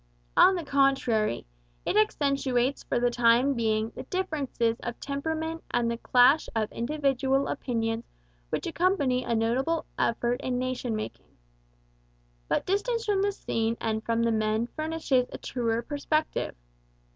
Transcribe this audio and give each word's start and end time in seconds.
On 0.35 0.55
the 0.55 0.63
contrary, 0.65 1.45
it 1.85 1.95
accentuates 1.95 2.81
for 2.81 2.99
the 2.99 3.11
time 3.11 3.53
being 3.53 3.91
the 3.91 4.01
differences 4.01 4.79
of 4.79 4.99
temperament 4.99 5.63
and 5.69 5.91
the 5.91 5.99
clash 5.99 6.49
of 6.55 6.71
individual 6.71 7.47
opinions 7.47 8.03
which 8.49 8.65
accompany 8.65 9.23
a 9.23 9.35
notable 9.35 9.85
effort 9.99 10.41
in 10.41 10.57
nation 10.57 10.95
making. 10.95 11.37
But 12.47 12.65
distance 12.65 13.05
from 13.05 13.21
the 13.21 13.31
scene 13.31 13.77
and 13.79 14.03
from 14.03 14.23
the 14.23 14.31
men 14.31 14.69
furnishes 14.75 15.27
a 15.31 15.37
truer 15.37 15.83
perspective. 15.83 16.55